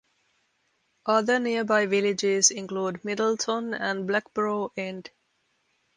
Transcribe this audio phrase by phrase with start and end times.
[1.05, 5.11] Other nearby villages include Middleton and Blackborough End.